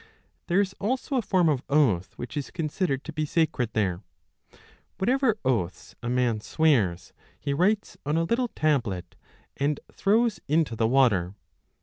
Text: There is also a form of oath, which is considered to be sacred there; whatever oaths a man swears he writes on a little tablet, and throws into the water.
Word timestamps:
There 0.47 0.59
is 0.59 0.73
also 0.79 1.15
a 1.17 1.21
form 1.21 1.47
of 1.47 1.61
oath, 1.69 2.13
which 2.17 2.35
is 2.35 2.49
considered 2.49 3.03
to 3.03 3.13
be 3.13 3.23
sacred 3.23 3.73
there; 3.73 4.01
whatever 4.97 5.37
oaths 5.45 5.93
a 6.01 6.09
man 6.09 6.39
swears 6.39 7.13
he 7.39 7.53
writes 7.53 7.97
on 8.03 8.17
a 8.17 8.23
little 8.23 8.47
tablet, 8.47 9.15
and 9.57 9.79
throws 9.91 10.39
into 10.47 10.75
the 10.75 10.87
water. 10.87 11.35